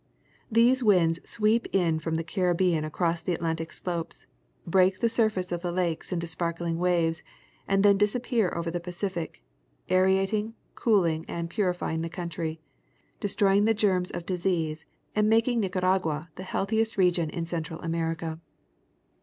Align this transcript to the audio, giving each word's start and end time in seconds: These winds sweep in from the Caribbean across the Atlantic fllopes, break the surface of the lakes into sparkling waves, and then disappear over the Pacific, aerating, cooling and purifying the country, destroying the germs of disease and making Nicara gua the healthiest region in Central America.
These 0.51 0.81
winds 0.81 1.19
sweep 1.29 1.67
in 1.71 1.99
from 1.99 2.15
the 2.15 2.23
Caribbean 2.23 2.83
across 2.83 3.21
the 3.21 3.35
Atlantic 3.35 3.69
fllopes, 3.69 4.25
break 4.65 4.99
the 4.99 5.07
surface 5.07 5.51
of 5.51 5.61
the 5.61 5.71
lakes 5.71 6.11
into 6.11 6.25
sparkling 6.25 6.79
waves, 6.79 7.21
and 7.67 7.83
then 7.85 7.99
disappear 7.99 8.51
over 8.55 8.71
the 8.71 8.79
Pacific, 8.79 9.43
aerating, 9.89 10.55
cooling 10.73 11.23
and 11.27 11.51
purifying 11.51 12.01
the 12.01 12.09
country, 12.09 12.59
destroying 13.19 13.65
the 13.65 13.75
germs 13.75 14.09
of 14.09 14.25
disease 14.25 14.87
and 15.15 15.29
making 15.29 15.61
Nicara 15.61 16.01
gua 16.01 16.29
the 16.33 16.41
healthiest 16.49 16.97
region 16.97 17.29
in 17.29 17.45
Central 17.45 17.79
America. 17.81 18.39